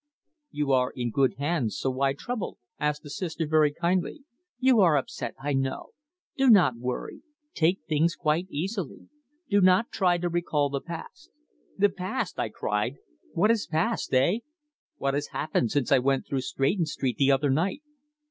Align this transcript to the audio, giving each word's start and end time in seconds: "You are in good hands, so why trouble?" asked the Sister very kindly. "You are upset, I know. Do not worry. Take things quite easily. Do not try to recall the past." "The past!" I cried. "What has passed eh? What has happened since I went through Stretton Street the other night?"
"You 0.49 0.71
are 0.71 0.91
in 0.95 1.11
good 1.11 1.35
hands, 1.37 1.77
so 1.77 1.91
why 1.91 2.13
trouble?" 2.13 2.57
asked 2.79 3.03
the 3.03 3.09
Sister 3.11 3.45
very 3.45 3.71
kindly. 3.71 4.23
"You 4.59 4.79
are 4.81 4.97
upset, 4.97 5.35
I 5.39 5.53
know. 5.53 5.91
Do 6.35 6.49
not 6.49 6.75
worry. 6.75 7.21
Take 7.53 7.81
things 7.87 8.15
quite 8.15 8.47
easily. 8.49 9.09
Do 9.51 9.61
not 9.61 9.91
try 9.91 10.17
to 10.17 10.27
recall 10.27 10.71
the 10.71 10.81
past." 10.81 11.29
"The 11.77 11.89
past!" 11.89 12.39
I 12.39 12.49
cried. 12.49 12.95
"What 13.35 13.51
has 13.51 13.67
passed 13.67 14.11
eh? 14.15 14.39
What 14.97 15.13
has 15.13 15.27
happened 15.37 15.69
since 15.69 15.91
I 15.91 15.99
went 15.99 16.25
through 16.25 16.41
Stretton 16.41 16.87
Street 16.87 17.17
the 17.17 17.31
other 17.31 17.51
night?" 17.51 17.83